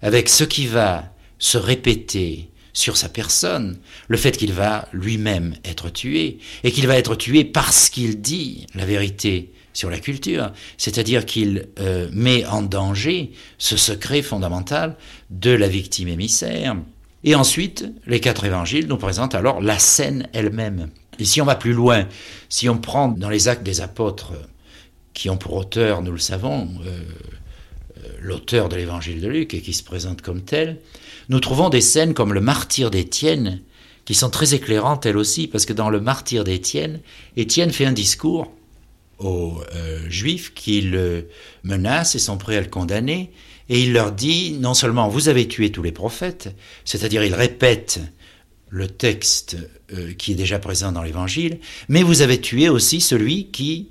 avec 0.06 0.28
ce 0.28 0.44
qui 0.44 0.68
va 0.68 1.12
se 1.40 1.58
répéter 1.58 2.48
sur 2.72 2.96
sa 2.96 3.08
personne, 3.08 3.76
le 4.06 4.16
fait 4.16 4.36
qu'il 4.36 4.52
va 4.52 4.86
lui-même 4.92 5.56
être 5.64 5.90
tué, 5.90 6.38
et 6.62 6.70
qu'il 6.70 6.86
va 6.86 6.96
être 6.96 7.16
tué 7.16 7.44
parce 7.44 7.90
qu'il 7.90 8.20
dit 8.20 8.68
la 8.76 8.86
vérité 8.86 9.52
sur 9.72 9.90
la 9.90 9.98
culture, 9.98 10.52
c'est-à-dire 10.78 11.26
qu'il 11.26 11.66
euh, 11.80 12.08
met 12.12 12.46
en 12.46 12.62
danger 12.62 13.32
ce 13.58 13.76
secret 13.76 14.22
fondamental 14.22 14.96
de 15.30 15.50
la 15.50 15.66
victime 15.66 16.06
émissaire. 16.06 16.76
Et 17.24 17.34
ensuite, 17.34 17.84
les 18.06 18.20
quatre 18.20 18.44
évangiles 18.44 18.86
nous 18.86 18.98
présentent 18.98 19.34
alors 19.34 19.60
la 19.60 19.80
scène 19.80 20.28
elle-même. 20.32 20.90
Et 21.18 21.24
si 21.24 21.42
on 21.42 21.46
va 21.46 21.56
plus 21.56 21.72
loin, 21.72 22.06
si 22.48 22.68
on 22.68 22.78
prend 22.78 23.08
dans 23.08 23.28
les 23.28 23.48
actes 23.48 23.64
des 23.64 23.80
apôtres, 23.80 24.34
qui 25.14 25.30
ont 25.30 25.36
pour 25.36 25.54
auteur, 25.54 26.00
nous 26.02 26.12
le 26.12 26.18
savons, 26.18 26.68
euh, 26.86 27.00
l'auteur 28.20 28.68
de 28.68 28.76
l'évangile 28.76 29.20
de 29.20 29.28
Luc 29.28 29.54
et 29.54 29.60
qui 29.60 29.72
se 29.72 29.82
présente 29.82 30.22
comme 30.22 30.42
tel, 30.42 30.78
nous 31.28 31.40
trouvons 31.40 31.68
des 31.68 31.80
scènes 31.80 32.14
comme 32.14 32.32
le 32.32 32.40
martyr 32.40 32.90
d'Étienne, 32.90 33.60
qui 34.04 34.14
sont 34.14 34.30
très 34.30 34.54
éclairantes 34.54 35.04
elles 35.06 35.16
aussi, 35.16 35.48
parce 35.48 35.66
que 35.66 35.72
dans 35.72 35.90
le 35.90 36.00
martyr 36.00 36.44
d'Étienne, 36.44 37.00
Étienne 37.36 37.72
fait 37.72 37.86
un 37.86 37.92
discours 37.92 38.52
aux 39.18 39.60
euh, 39.74 40.08
Juifs 40.08 40.54
qui 40.54 40.80
le 40.82 41.28
menacent 41.64 42.14
et 42.14 42.18
sont 42.18 42.38
prêts 42.38 42.56
à 42.56 42.60
le 42.60 42.68
condamner, 42.68 43.32
et 43.68 43.82
il 43.82 43.92
leur 43.92 44.12
dit, 44.12 44.52
non 44.60 44.74
seulement 44.74 45.08
vous 45.08 45.28
avez 45.28 45.48
tué 45.48 45.72
tous 45.72 45.82
les 45.82 45.92
prophètes, 45.92 46.54
c'est-à-dire 46.84 47.24
il 47.24 47.34
répète 47.34 48.00
le 48.68 48.88
texte 48.88 49.56
euh, 49.92 50.12
qui 50.12 50.32
est 50.32 50.36
déjà 50.36 50.58
présent 50.58 50.92
dans 50.92 51.02
l'Évangile, 51.02 51.58
mais 51.88 52.02
vous 52.02 52.22
avez 52.22 52.40
tué 52.40 52.68
aussi 52.68 53.00
celui 53.00 53.50
qui 53.50 53.88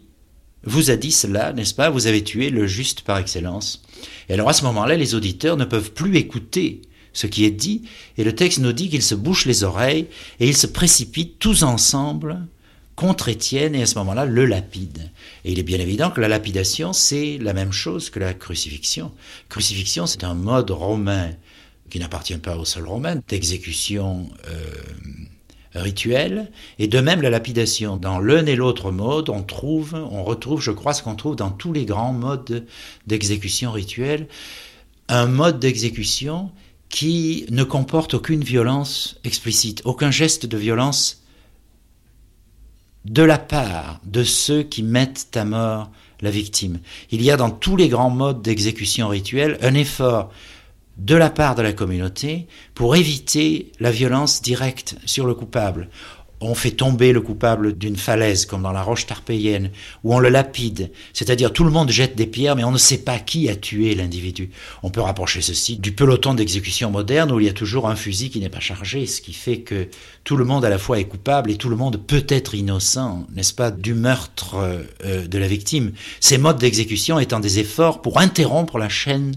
vous 0.65 0.89
a 0.91 0.95
dit 0.95 1.11
cela, 1.11 1.53
n'est-ce 1.53 1.73
pas? 1.73 1.89
Vous 1.89 2.07
avez 2.07 2.23
tué 2.23 2.49
le 2.49 2.67
juste 2.67 3.01
par 3.01 3.17
excellence. 3.17 3.83
Et 4.29 4.33
alors 4.33 4.49
à 4.49 4.53
ce 4.53 4.63
moment-là, 4.65 4.95
les 4.95 5.15
auditeurs 5.15 5.57
ne 5.57 5.65
peuvent 5.65 5.91
plus 5.91 6.17
écouter 6.17 6.81
ce 7.13 7.27
qui 7.27 7.45
est 7.45 7.51
dit, 7.51 7.83
et 8.17 8.25
le 8.25 8.35
texte 8.35 8.59
nous 8.59 8.73
dit 8.73 8.89
qu'ils 8.89 9.01
se 9.01 9.15
bouchent 9.15 9.45
les 9.45 9.63
oreilles 9.63 10.07
et 10.39 10.49
ils 10.49 10.57
se 10.57 10.67
précipitent 10.67 11.39
tous 11.39 11.63
ensemble 11.63 12.45
contre 12.95 13.29
Étienne 13.29 13.73
et 13.73 13.83
à 13.83 13.85
ce 13.85 13.97
moment-là 13.99 14.25
le 14.25 14.45
lapide. 14.45 15.11
Et 15.45 15.53
il 15.53 15.59
est 15.59 15.63
bien 15.63 15.79
évident 15.79 16.11
que 16.11 16.21
la 16.21 16.27
lapidation, 16.27 16.91
c'est 16.93 17.37
la 17.39 17.53
même 17.53 17.71
chose 17.71 18.09
que 18.09 18.19
la 18.19 18.33
crucifixion. 18.33 19.11
Crucifixion, 19.49 20.07
c'est 20.07 20.23
un 20.23 20.33
mode 20.33 20.71
romain 20.71 21.31
qui 21.89 21.99
n'appartient 21.99 22.37
pas 22.37 22.57
au 22.57 22.65
seul 22.65 22.85
romain, 22.85 23.21
d'exécution 23.27 24.29
euh, 24.47 24.65
rituel, 25.75 26.51
et 26.79 26.87
de 26.87 26.99
même 26.99 27.21
la 27.21 27.29
lapidation. 27.29 27.97
Dans 27.97 28.19
l'un 28.19 28.45
et 28.45 28.55
l'autre 28.55 28.91
mode, 28.91 29.29
on 29.29 29.43
trouve, 29.43 29.93
on 29.93 30.23
retrouve, 30.23 30.61
je 30.61 30.71
crois, 30.71 30.93
ce 30.93 31.03
qu'on 31.03 31.15
trouve 31.15 31.35
dans 31.35 31.51
tous 31.51 31.73
les 31.73 31.85
grands 31.85 32.13
modes 32.13 32.65
d'exécution 33.07 33.71
rituelle, 33.71 34.27
un 35.07 35.27
mode 35.27 35.59
d'exécution 35.59 36.51
qui 36.89 37.45
ne 37.49 37.63
comporte 37.63 38.13
aucune 38.13 38.43
violence 38.43 39.19
explicite, 39.23 39.81
aucun 39.85 40.11
geste 40.11 40.45
de 40.45 40.57
violence 40.57 41.23
de 43.05 43.21
la 43.21 43.37
part 43.37 43.99
de 44.05 44.23
ceux 44.23 44.63
qui 44.63 44.81
mettent 44.81 45.35
à 45.35 45.45
mort 45.45 45.91
la 46.21 46.31
victime. 46.31 46.79
Il 47.11 47.21
y 47.21 47.29
a 47.29 47.37
dans 47.37 47.51
tous 47.51 47.75
les 47.75 47.89
grands 47.89 48.09
modes 48.09 48.41
d'exécution 48.41 49.07
rituelle 49.09 49.57
un 49.61 49.73
effort 49.73 50.31
de 50.97 51.15
la 51.15 51.29
part 51.29 51.55
de 51.55 51.61
la 51.61 51.73
communauté 51.73 52.47
pour 52.73 52.95
éviter 52.95 53.71
la 53.79 53.91
violence 53.91 54.41
directe 54.41 54.95
sur 55.05 55.25
le 55.25 55.33
coupable. 55.33 55.89
On 56.41 56.53
fait 56.53 56.71
tomber 56.71 57.13
le 57.13 57.21
coupable 57.21 57.77
d'une 57.77 57.95
falaise, 57.95 58.45
comme 58.45 58.63
dans 58.63 58.73
la 58.73 58.83
roche 58.83 59.05
tarpéienne, 59.05 59.71
ou 60.03 60.13
on 60.13 60.19
le 60.19 60.27
lapide, 60.27 60.91
c'est-à-dire 61.13 61.53
tout 61.53 61.63
le 61.63 61.71
monde 61.71 61.89
jette 61.89 62.15
des 62.15 62.27
pierres, 62.27 62.57
mais 62.57 62.65
on 62.65 62.73
ne 62.73 62.77
sait 62.77 62.97
pas 62.97 63.19
qui 63.19 63.49
a 63.49 63.55
tué 63.55 63.95
l'individu. 63.95 64.51
On 64.83 64.89
peut 64.89 64.99
rapprocher 65.01 65.41
ceci 65.41 65.77
du 65.77 65.93
peloton 65.93 66.33
d'exécution 66.33 66.91
moderne 66.91 67.31
où 67.31 67.39
il 67.39 67.45
y 67.45 67.49
a 67.49 67.53
toujours 67.53 67.87
un 67.87 67.95
fusil 67.95 68.29
qui 68.29 68.41
n'est 68.41 68.49
pas 68.49 68.59
chargé, 68.59 69.05
ce 69.05 69.21
qui 69.21 69.31
fait 69.31 69.59
que 69.59 69.87
tout 70.25 70.35
le 70.35 70.43
monde 70.43 70.65
à 70.65 70.69
la 70.69 70.77
fois 70.77 70.99
est 70.99 71.05
coupable 71.05 71.51
et 71.51 71.55
tout 71.55 71.69
le 71.69 71.77
monde 71.77 72.05
peut 72.05 72.25
être 72.27 72.53
innocent, 72.53 73.25
n'est-ce 73.33 73.53
pas, 73.53 73.71
du 73.71 73.93
meurtre 73.93 74.55
euh, 75.05 75.27
de 75.27 75.37
la 75.37 75.47
victime. 75.47 75.93
Ces 76.19 76.37
modes 76.37 76.59
d'exécution 76.59 77.17
étant 77.17 77.39
des 77.39 77.59
efforts 77.59 78.01
pour 78.01 78.19
interrompre 78.19 78.77
la 78.77 78.89
chaîne 78.89 79.35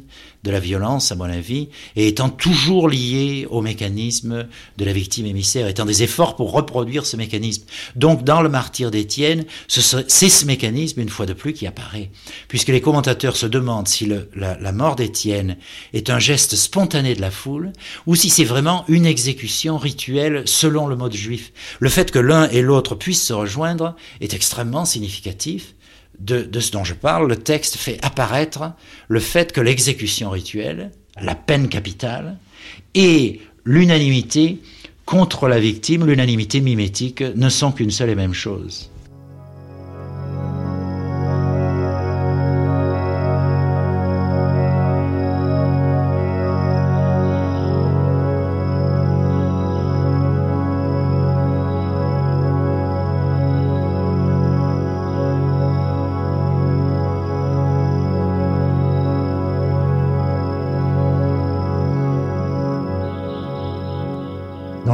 de 0.48 0.52
la 0.52 0.60
violence, 0.60 1.12
à 1.12 1.14
mon 1.14 1.24
avis, 1.24 1.68
et 1.94 2.08
étant 2.08 2.30
toujours 2.30 2.88
lié 2.88 3.46
au 3.50 3.60
mécanisme 3.60 4.48
de 4.78 4.84
la 4.84 4.94
victime 4.94 5.26
émissaire, 5.26 5.68
étant 5.68 5.84
des 5.84 6.02
efforts 6.02 6.36
pour 6.36 6.52
reproduire 6.52 7.04
ce 7.04 7.16
mécanisme. 7.16 7.64
Donc, 7.96 8.24
dans 8.24 8.40
le 8.40 8.48
martyr 8.48 8.90
d'Étienne, 8.90 9.44
c'est 9.68 9.80
ce 10.28 10.44
mécanisme, 10.46 11.00
une 11.00 11.10
fois 11.10 11.26
de 11.26 11.34
plus, 11.34 11.52
qui 11.52 11.66
apparaît. 11.66 12.10
Puisque 12.48 12.68
les 12.68 12.80
commentateurs 12.80 13.36
se 13.36 13.44
demandent 13.44 13.88
si 13.88 14.06
la, 14.06 14.58
la 14.58 14.72
mort 14.72 14.96
d'Étienne 14.96 15.58
est 15.92 16.08
un 16.08 16.18
geste 16.18 16.56
spontané 16.56 17.14
de 17.14 17.20
la 17.20 17.30
foule, 17.30 17.72
ou 18.06 18.14
si 18.14 18.30
c'est 18.30 18.44
vraiment 18.44 18.86
une 18.88 19.04
exécution 19.04 19.76
rituelle 19.76 20.42
selon 20.46 20.86
le 20.86 20.96
mode 20.96 21.14
juif. 21.14 21.52
Le 21.78 21.90
fait 21.90 22.10
que 22.10 22.18
l'un 22.18 22.48
et 22.48 22.62
l'autre 22.62 22.94
puissent 22.94 23.26
se 23.26 23.34
rejoindre 23.34 23.96
est 24.22 24.32
extrêmement 24.32 24.86
significatif, 24.86 25.74
de, 26.20 26.60
ce 26.60 26.72
dont 26.72 26.84
je 26.84 26.94
parle, 26.94 27.28
le 27.28 27.36
texte 27.36 27.76
fait 27.76 27.98
apparaître 28.02 28.72
le 29.08 29.20
fait 29.20 29.52
que 29.52 29.60
l'exécution 29.60 30.30
rituelle, 30.30 30.90
la 31.20 31.34
peine 31.34 31.68
capitale, 31.68 32.38
et 32.94 33.40
l'unanimité 33.64 34.60
contre 35.04 35.48
la 35.48 35.58
victime, 35.58 36.06
l'unanimité 36.06 36.60
mimétique, 36.60 37.22
ne 37.22 37.48
sont 37.48 37.72
qu'une 37.72 37.90
seule 37.90 38.10
et 38.10 38.14
même 38.14 38.34
chose. 38.34 38.90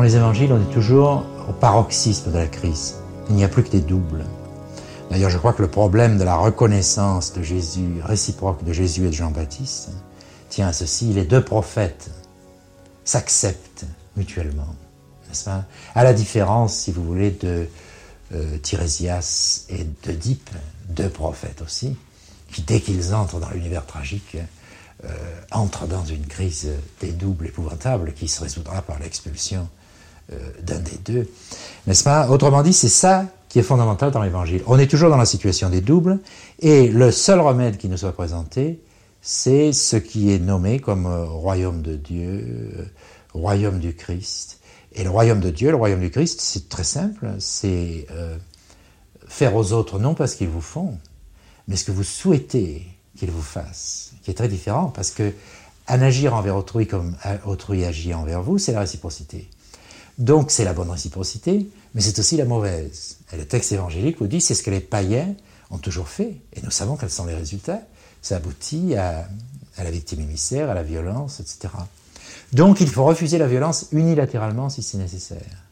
Les 0.03 0.17
évangiles, 0.17 0.53
on 0.53 0.61
est 0.61 0.73
toujours 0.73 1.25
au 1.49 1.53
paroxysme 1.53 2.33
de 2.33 2.39
la 2.39 2.47
crise. 2.47 2.97
Il 3.29 3.37
n'y 3.37 3.45
a 3.45 3.49
plus 3.49 3.63
que 3.63 3.71
des 3.71 3.81
doubles. 3.81 4.25
D'ailleurs, 5.11 5.31
je 5.31 5.39
crois 5.39 5.53
que 5.53 5.63
le 5.63 5.69
problème 5.69 6.19
de 6.19 6.25
la 6.25 6.37
reconnaissance 6.37 7.33
de 7.33 7.43
Jésus, 7.43 8.01
réciproque 8.03 8.65
de 8.65 8.73
Jésus 8.73 9.05
et 9.05 9.09
de 9.09 9.13
Jean-Baptiste, 9.13 9.91
tient 10.49 10.69
à 10.69 10.73
ceci. 10.73 11.13
Les 11.13 11.25
deux 11.25 11.45
prophètes 11.45 12.11
s'acceptent 13.05 13.85
mutuellement, 14.17 14.75
n'est-ce 15.29 15.45
pas? 15.45 15.65
À 15.95 16.03
la 16.03 16.13
différence, 16.13 16.75
si 16.75 16.91
vous 16.91 17.05
voulez, 17.05 17.31
de 17.31 17.69
euh, 18.35 18.59
Tirésias 18.59 19.67
et 19.69 19.85
d'Oedipe, 20.05 20.51
deux 20.89 21.09
prophètes 21.09 21.63
aussi, 21.63 21.97
qui, 22.51 22.63
dès 22.63 22.81
qu'ils 22.81 23.15
entrent 23.15 23.39
dans 23.39 23.51
l'univers 23.51 23.87
tragique, 23.87 24.37
euh, 25.05 25.09
entrent 25.51 25.87
dans 25.87 26.05
une 26.05 26.27
crise 26.27 26.69
des 27.01 27.13
doubles 27.13 27.47
épouvantable 27.47 28.13
qui 28.15 28.27
se 28.27 28.43
résoudra 28.43 28.81
par 28.83 28.99
l'expulsion 28.99 29.69
euh, 30.33 30.38
d'un 30.62 30.78
des 30.78 30.99
deux. 31.04 31.28
N'est-ce 31.87 32.04
pas? 32.04 32.28
Autrement 32.31 32.62
dit, 32.62 32.73
c'est 32.73 32.88
ça 32.88 33.26
qui 33.49 33.59
est 33.59 33.62
fondamental 33.62 34.11
dans 34.11 34.23
l'évangile. 34.23 34.62
On 34.66 34.78
est 34.78 34.87
toujours 34.87 35.11
dans 35.11 35.16
la 35.16 35.26
situation 35.26 35.69
des 35.69 35.81
doubles, 35.81 36.19
et 36.61 36.88
le 36.88 37.11
seul 37.11 37.40
remède 37.40 37.76
qui 37.76 37.88
nous 37.88 37.99
soit 37.99 38.12
présenté, 38.12 38.81
c'est 39.21 39.73
ce 39.73 39.97
qui 39.97 40.33
est 40.33 40.38
nommé 40.38 40.81
comme 40.81 41.07
euh, 41.07 41.25
royaume 41.25 41.83
de 41.83 41.97
Dieu, 41.97 42.73
euh, 42.78 42.85
royaume 43.33 43.78
du 43.78 43.95
Christ. 43.95 44.61
Et 44.93 45.04
le 45.04 45.11
royaume 45.11 45.40
de 45.40 45.50
Dieu, 45.50 45.71
le 45.71 45.76
royaume 45.76 46.00
du 46.00 46.11
Christ, 46.11 46.40
c'est 46.40 46.69
très 46.69 46.85
simple, 46.85 47.28
c'est 47.40 48.07
faire 49.26 49.57
aux 49.57 49.73
autres 49.73 49.99
non 49.99 50.14
pas 50.14 50.28
ce 50.28 50.37
qu'ils 50.37 50.49
vous 50.49 50.61
font, 50.61 50.99
mais 51.66 51.75
ce 51.75 51.85
que 51.85 51.90
vous 51.90 52.04
souhaitez 52.04 52.87
qu'ils 53.16 53.33
vous 53.33 53.43
fassent, 53.43 54.12
qui 54.23 54.31
est 54.31 54.35
très 54.35 54.47
différent 54.47 54.93
parce 54.95 55.11
que 55.11 55.33
en 55.88 56.00
agir 56.00 56.35
envers 56.35 56.57
autrui 56.57 56.87
comme 56.87 57.16
autrui 57.45 57.85
agit 57.85 58.14
envers 58.14 58.43
vous, 58.43 58.59
c'est 58.59 58.73
la 58.73 58.81
réciprocité. 58.81 59.49
Donc 60.18 60.50
c'est 60.50 60.64
la 60.64 60.73
bonne 60.73 60.90
réciprocité, 60.90 61.68
mais 61.94 62.00
c'est 62.00 62.18
aussi 62.18 62.37
la 62.37 62.44
mauvaise. 62.44 63.18
Et 63.33 63.37
le 63.37 63.47
texte 63.47 63.73
évangélique 63.73 64.18
vous 64.18 64.26
dit 64.26 64.40
c'est 64.40 64.54
ce 64.54 64.62
que 64.62 64.71
les 64.71 64.80
païens 64.80 65.35
ont 65.71 65.78
toujours 65.78 66.09
fait, 66.09 66.37
et 66.52 66.61
nous 66.62 66.71
savons 66.71 66.97
quels 66.97 67.11
sont 67.11 67.26
les 67.26 67.35
résultats. 67.35 67.80
Ça 68.23 68.37
aboutit 68.37 68.94
à, 68.94 69.28
la 69.76 69.90
victime 69.90 70.21
émissaire, 70.21 70.71
à 70.71 70.75
la 70.75 70.83
violence, 70.83 71.40
etc. 71.40 71.75
Donc 72.52 72.80
il 72.80 72.88
faut 72.88 73.04
refuser 73.04 73.38
la 73.38 73.49
violence 73.49 73.88
unilatéralement 73.92 74.71
si 74.71 74.83
c'est 74.83 74.99
nécessaire. 74.99 75.64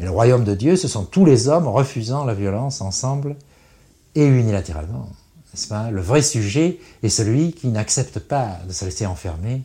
Et 0.00 0.04
le 0.04 0.10
royaume 0.10 0.44
de 0.44 0.54
Dieu, 0.54 0.76
ce 0.76 0.88
sont 0.88 1.04
tous 1.04 1.24
les 1.24 1.46
hommes 1.48 1.68
refusant 1.68 2.24
la 2.24 2.34
violence 2.34 2.80
ensemble 2.80 3.36
et 4.14 4.24
unilatéralement. 4.24 5.08
N'est-ce 5.52 5.68
pas? 5.68 5.90
Le 5.90 6.00
vrai 6.00 6.22
sujet 6.22 6.80
est 7.02 7.08
celui 7.08 7.52
qui 7.52 7.68
n'accepte 7.68 8.18
pas 8.18 8.58
de 8.66 8.72
se 8.72 8.84
laisser 8.84 9.06
enfermer 9.06 9.62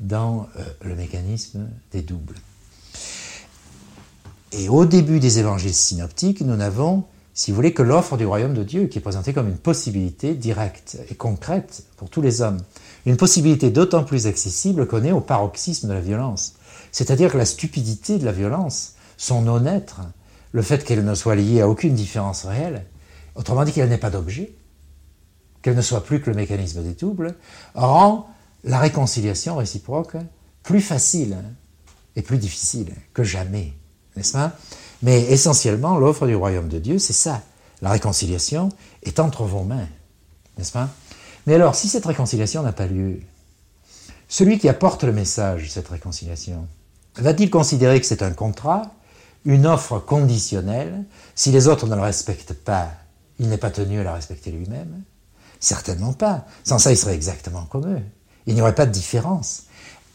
dans 0.00 0.48
euh, 0.58 0.64
le 0.82 0.96
mécanisme 0.96 1.68
des 1.92 2.02
doubles. 2.02 2.34
Et 4.52 4.68
au 4.68 4.86
début 4.86 5.20
des 5.20 5.38
évangiles 5.38 5.74
synoptiques, 5.74 6.40
nous 6.40 6.56
n'avons, 6.56 7.04
si 7.34 7.50
vous 7.50 7.56
voulez, 7.56 7.74
que 7.74 7.82
l'offre 7.82 8.16
du 8.16 8.24
royaume 8.24 8.54
de 8.54 8.64
Dieu 8.64 8.86
qui 8.86 8.98
est 8.98 9.02
présentée 9.02 9.34
comme 9.34 9.48
une 9.48 9.58
possibilité 9.58 10.34
directe 10.34 10.98
et 11.10 11.14
concrète 11.14 11.84
pour 11.96 12.08
tous 12.08 12.22
les 12.22 12.40
hommes. 12.40 12.60
Une 13.04 13.18
possibilité 13.18 13.70
d'autant 13.70 14.04
plus 14.04 14.26
accessible 14.26 14.86
qu'on 14.86 15.04
est 15.04 15.12
au 15.12 15.20
paroxysme 15.20 15.88
de 15.88 15.92
la 15.92 16.00
violence. 16.00 16.54
C'est-à-dire 16.92 17.32
que 17.32 17.38
la 17.38 17.44
stupidité 17.44 18.18
de 18.18 18.24
la 18.24 18.32
violence, 18.32 18.94
son 19.18 19.42
non-être, 19.42 20.00
le 20.52 20.62
fait 20.62 20.82
qu'elle 20.82 21.04
ne 21.04 21.14
soit 21.14 21.34
liée 21.34 21.60
à 21.60 21.68
aucune 21.68 21.94
différence 21.94 22.44
réelle, 22.44 22.86
autrement 23.34 23.64
dit 23.64 23.72
qu'elle 23.72 23.90
n'est 23.90 23.98
pas 23.98 24.10
d'objet, 24.10 24.54
qu'elle 25.60 25.76
ne 25.76 25.82
soit 25.82 26.04
plus 26.04 26.22
que 26.22 26.30
le 26.30 26.36
mécanisme 26.36 26.82
des 26.82 26.94
doubles, 26.94 27.34
rend 27.74 28.28
la 28.64 28.78
réconciliation 28.78 29.56
réciproque 29.56 30.16
plus 30.62 30.80
facile 30.80 31.36
et 32.16 32.22
plus 32.22 32.38
difficile 32.38 32.92
que 33.12 33.22
jamais, 33.22 33.74
n'est-ce 34.18 34.32
pas? 34.32 34.52
Mais 35.02 35.22
essentiellement, 35.22 35.98
l'offre 35.98 36.26
du 36.26 36.34
royaume 36.34 36.68
de 36.68 36.78
Dieu, 36.78 36.98
c'est 36.98 37.14
ça. 37.14 37.40
La 37.80 37.90
réconciliation 37.90 38.68
est 39.04 39.20
entre 39.20 39.44
vos 39.44 39.62
mains, 39.62 39.88
n'est-ce 40.58 40.72
pas? 40.72 40.90
Mais 41.46 41.54
alors, 41.54 41.74
si 41.74 41.88
cette 41.88 42.04
réconciliation 42.04 42.62
n'a 42.62 42.72
pas 42.72 42.86
lieu, 42.86 43.20
celui 44.28 44.58
qui 44.58 44.68
apporte 44.68 45.04
le 45.04 45.12
message 45.12 45.70
cette 45.70 45.88
réconciliation, 45.88 46.66
va-t-il 47.16 47.48
considérer 47.48 48.00
que 48.00 48.06
c'est 48.06 48.22
un 48.22 48.32
contrat 48.32 48.92
une 49.44 49.66
offre 49.66 49.98
conditionnelle, 49.98 51.04
si 51.34 51.50
les 51.50 51.68
autres 51.68 51.86
ne 51.86 51.94
le 51.94 52.02
respectent 52.02 52.52
pas, 52.52 52.90
il 53.38 53.48
n'est 53.48 53.56
pas 53.56 53.70
tenu 53.70 54.00
à 54.00 54.04
la 54.04 54.12
respecter 54.12 54.50
lui-même? 54.50 55.02
Certainement 55.60 56.12
pas. 56.12 56.44
Sans 56.64 56.78
ça, 56.78 56.92
il 56.92 56.98
serait 56.98 57.14
exactement 57.14 57.64
comme 57.64 57.90
eux. 57.90 58.02
Il 58.46 58.54
n'y 58.54 58.60
aurait 58.60 58.74
pas 58.74 58.86
de 58.86 58.90
différence. 58.90 59.64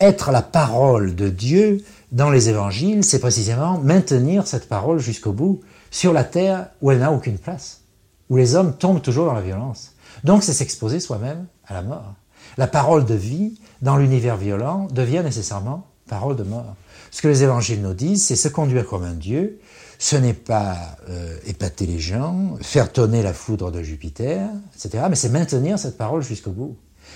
Être 0.03 0.31
la 0.31 0.41
parole 0.41 1.15
de 1.15 1.29
Dieu 1.29 1.81
dans 2.11 2.29
les 2.29 2.49
évangiles, 2.49 3.05
c'est 3.05 3.19
précisément 3.19 3.79
maintenir 3.79 4.47
cette 4.47 4.67
parole 4.67 4.99
jusqu'au 4.99 5.31
bout, 5.31 5.61
sur 5.91 6.11
la 6.11 6.25
terre 6.25 6.67
où 6.81 6.91
elle 6.91 6.99
n'a 6.99 7.13
aucune 7.13 7.37
place, 7.37 7.83
où 8.29 8.35
les 8.35 8.55
hommes 8.55 8.75
tombent 8.75 9.01
toujours 9.01 9.27
dans 9.27 9.33
la 9.33 9.39
violence. 9.39 9.93
Donc 10.25 10.43
c'est 10.43 10.51
s'exposer 10.51 10.99
soi-même 10.99 11.45
à 11.65 11.73
la 11.73 11.83
mort. 11.83 12.15
La 12.57 12.67
parole 12.67 13.05
de 13.05 13.13
vie, 13.13 13.57
dans 13.81 13.95
l'univers 13.95 14.35
violent, 14.35 14.89
devient 14.91 15.21
nécessairement 15.23 15.87
parole 16.09 16.35
de 16.35 16.43
mort. 16.43 16.75
Ce 17.09 17.21
que 17.21 17.29
les 17.29 17.43
évangiles 17.43 17.81
nous 17.81 17.93
disent, 17.93 18.25
c'est 18.25 18.35
se 18.35 18.49
conduire 18.49 18.85
comme 18.85 19.03
un 19.03 19.13
Dieu. 19.13 19.61
Ce 19.99 20.17
n'est 20.17 20.33
pas 20.33 20.97
euh, 21.07 21.37
épater 21.45 21.85
les 21.85 21.99
gens, 21.99 22.57
faire 22.61 22.91
tonner 22.91 23.23
la 23.23 23.31
foudre 23.31 23.71
de 23.71 23.81
Jupiter, 23.81 24.49
etc. 24.75 25.05
Mais 25.09 25.15
c'est 25.15 25.29
maintenir 25.29 25.79
cette 25.79 25.97
parole 25.97 26.23
jusqu'au 26.23 26.51
bout. 26.51 26.75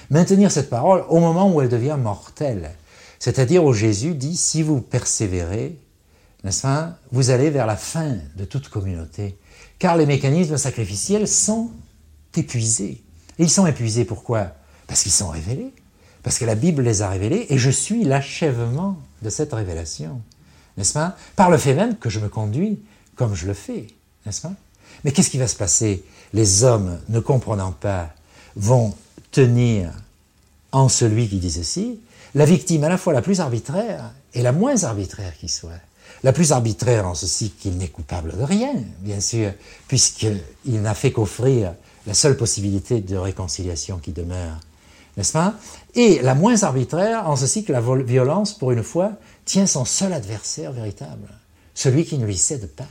Maintenir 0.09 0.51
cette 0.51 0.69
parole 0.69 1.03
au 1.09 1.19
moment 1.19 1.51
où 1.53 1.61
elle 1.61 1.69
devient 1.69 1.97
mortelle. 1.99 2.71
C'est-à-dire 3.19 3.63
où 3.63 3.73
Jésus 3.73 4.13
dit, 4.13 4.37
si 4.37 4.61
vous 4.61 4.81
persévérez, 4.81 5.77
n'est-ce 6.43 6.61
pas, 6.61 6.97
vous 7.11 7.29
allez 7.29 7.49
vers 7.49 7.65
la 7.65 7.75
fin 7.75 8.15
de 8.35 8.45
toute 8.45 8.69
communauté. 8.69 9.37
Car 9.79 9.97
les 9.97 10.05
mécanismes 10.05 10.57
sacrificiels 10.57 11.27
sont 11.27 11.71
épuisés. 12.35 13.03
Et 13.39 13.43
ils 13.43 13.49
sont 13.49 13.67
épuisés 13.67 14.05
pourquoi? 14.05 14.51
Parce 14.87 15.03
qu'ils 15.03 15.11
sont 15.11 15.29
révélés. 15.29 15.73
Parce 16.23 16.39
que 16.39 16.45
la 16.45 16.55
Bible 16.55 16.83
les 16.83 17.01
a 17.01 17.09
révélés 17.09 17.45
et 17.49 17.57
je 17.57 17.69
suis 17.69 18.03
l'achèvement 18.03 18.97
de 19.21 19.29
cette 19.29 19.53
révélation, 19.53 20.21
n'est-ce 20.75 20.93
pas? 20.93 21.15
Par 21.35 21.49
le 21.49 21.57
fait 21.57 21.73
même 21.73 21.95
que 21.95 22.09
je 22.09 22.19
me 22.19 22.27
conduis 22.27 22.81
comme 23.15 23.33
je 23.33 23.47
le 23.47 23.53
fais, 23.53 23.87
n'est-ce 24.25 24.41
pas? 24.41 24.51
Mais 25.03 25.11
qu'est-ce 25.11 25.29
qui 25.29 25.37
va 25.37 25.47
se 25.47 25.55
passer? 25.55 26.03
Les 26.33 26.63
hommes, 26.63 26.99
ne 27.09 27.19
comprenant 27.19 27.71
pas, 27.71 28.09
vont 28.55 28.93
tenir 29.37 29.91
en 30.71 30.89
celui 30.89 31.29
qui 31.29 31.37
dit 31.37 31.51
ceci, 31.51 31.99
la 32.33 32.45
victime 32.45 32.83
à 32.83 32.89
la 32.89 32.97
fois 32.97 33.13
la 33.13 33.21
plus 33.21 33.39
arbitraire 33.39 34.11
et 34.33 34.41
la 34.41 34.51
moins 34.51 34.83
arbitraire 34.83 35.37
qui 35.39 35.47
soit. 35.47 35.79
La 36.23 36.33
plus 36.33 36.51
arbitraire 36.51 37.05
en 37.07 37.13
ceci 37.13 37.51
qu'il 37.51 37.77
n'est 37.77 37.87
coupable 37.87 38.35
de 38.35 38.41
rien, 38.41 38.73
bien 39.01 39.19
sûr, 39.19 39.51
puisqu'il 39.87 40.81
n'a 40.81 40.95
fait 40.95 41.11
qu'offrir 41.11 41.73
la 42.07 42.15
seule 42.15 42.35
possibilité 42.35 42.99
de 42.99 43.15
réconciliation 43.15 43.99
qui 43.99 44.11
demeure 44.11 44.57
n'est-ce 45.17 45.33
pas? 45.33 45.55
Et 45.95 46.19
la 46.21 46.35
moins 46.35 46.61
arbitraire 46.61 47.27
en 47.27 47.35
ceci 47.35 47.63
que 47.63 47.71
la 47.71 47.81
violence, 47.81 48.53
pour 48.53 48.71
une 48.71 48.83
fois, 48.83 49.13
tient 49.45 49.65
son 49.65 49.83
seul 49.83 50.13
adversaire 50.13 50.71
véritable, 50.71 51.27
celui 51.73 52.05
qui 52.05 52.19
ne 52.19 52.25
lui 52.25 52.37
cède 52.37 52.69
pas, 52.69 52.87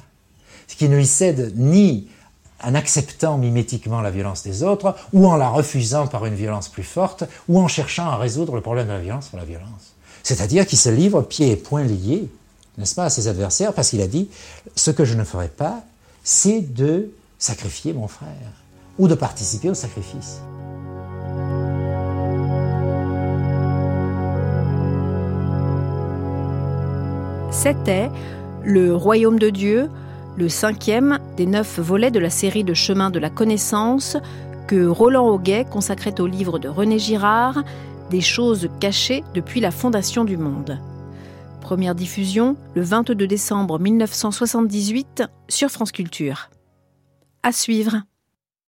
qui 0.67 0.89
ne 0.89 0.97
lui 0.97 1.07
cède 1.07 1.53
ni 1.57 2.09
en 2.63 2.75
acceptant 2.75 3.39
mimétiquement 3.39 4.01
la 4.01 4.11
violence 4.11 4.43
des 4.43 4.63
autres, 4.63 4.95
ou 5.13 5.27
en 5.27 5.37
la 5.37 5.49
refusant 5.49 6.07
par 6.07 6.27
une 6.27 6.35
violence 6.35 6.69
plus 6.69 6.83
forte, 6.83 7.25
ou 7.49 7.61
en 7.61 7.69
cherchant 7.69 8.09
à 8.09 8.17
résoudre 8.17 8.55
le 8.55 8.61
problème 8.61 8.87
de 8.87 8.93
la 8.93 9.01
violence 9.01 9.29
par 9.29 9.41
la 9.41 9.47
violence. 9.47 9.95
C'est-à-dire 10.23 10.67
qu'il 10.67 10.79
se 10.79 10.89
livre 10.89 11.23
pieds 11.23 11.53
et 11.53 11.57
poings 11.57 11.85
liés, 11.85 12.29
n'est-ce 12.79 12.95
pas, 12.95 13.05
à 13.05 13.11
ses 13.11 13.29
adversaires, 13.29 13.73
parce 13.73 13.91
qu'il 13.91 14.01
a 14.01 14.07
dit, 14.07 14.29
ce 14.75 14.91
que 14.91 15.05
je 15.05 15.15
ne 15.15 15.25
ferai 15.25 15.49
pas, 15.49 15.83
c'est 16.25 16.61
de 16.61 17.11
sacrifier 17.39 17.93
mon 17.93 18.09
frère, 18.09 18.29
ou 18.99 19.09
de 19.09 19.15
participer 19.15 19.71
au 19.71 19.75
sacrifice. 19.75 20.41
C'était 27.51 28.11
Le 28.65 28.95
Royaume 28.95 29.39
de 29.39 29.51
Dieu, 29.51 29.91
le 30.37 30.49
cinquième 30.49 31.19
des 31.37 31.47
neuf 31.47 31.79
volets 31.79 32.11
de 32.11 32.19
la 32.19 32.31
série 32.31 32.65
de 32.65 32.75
Chemins 32.75 33.11
de 33.11 33.19
la 33.19 33.31
connaissance 33.31 34.17
que 34.67 34.87
Roland 34.87 35.29
Auguet 35.29 35.65
consacrait 35.65 36.21
au 36.21 36.27
livre 36.27 36.59
de 36.59 36.69
René 36.69 36.99
Girard, 36.99 37.63
Des 38.11 38.21
choses 38.21 38.69
cachées 38.79 39.25
depuis 39.35 39.61
la 39.61 39.73
fondation 39.73 40.25
du 40.25 40.37
monde. 40.37 40.79
Première 41.61 41.97
diffusion 41.97 42.57
le 42.75 42.83
22 42.83 43.27
décembre 43.27 43.81
1978 43.81 45.25
sur 45.49 45.71
France 45.71 45.91
Culture. 45.91 46.51
À 47.43 47.51
suivre. 47.51 48.03